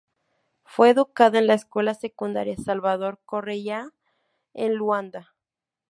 Fue 0.63 0.89
educada 0.89 1.37
en 1.37 1.45
la 1.45 1.53
escuela 1.53 1.93
secundaria 1.93 2.57
Salvador 2.57 3.19
Correia 3.23 3.93
en 4.55 4.73
Luanda. 4.73 5.35